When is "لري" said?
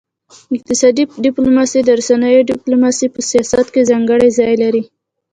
4.63-4.83